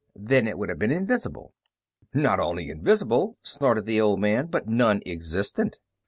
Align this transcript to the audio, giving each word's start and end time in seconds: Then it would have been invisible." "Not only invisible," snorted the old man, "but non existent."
Then 0.17 0.47
it 0.47 0.57
would 0.57 0.69
have 0.69 0.79
been 0.79 0.89
invisible." 0.89 1.53
"Not 2.11 2.39
only 2.39 2.71
invisible," 2.71 3.37
snorted 3.43 3.85
the 3.85 4.01
old 4.01 4.19
man, 4.19 4.47
"but 4.47 4.67
non 4.67 4.99
existent." 5.05 5.77